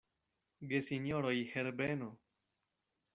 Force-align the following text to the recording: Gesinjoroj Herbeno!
Gesinjoroj 0.71 1.35
Herbeno! 1.51 2.09